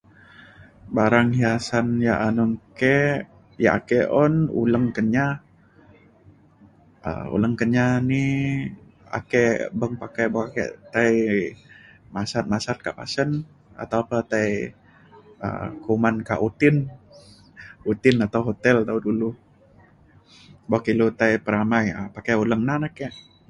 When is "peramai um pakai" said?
21.45-22.33